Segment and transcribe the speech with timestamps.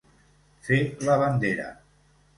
[0.69, 0.79] Fer
[1.09, 1.71] la bandera.